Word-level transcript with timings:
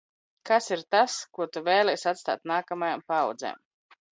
Kas 0.49 0.69
ir 0.75 0.81
tas, 0.95 1.17
ko 1.39 1.47
tu 1.57 1.63
vēlies 1.67 2.07
atstāt 2.13 2.51
nākamajām 2.53 3.07
paaudzēm? 3.13 3.63